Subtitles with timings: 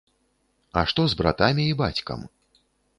[0.81, 2.29] А што з братамі і бацькам?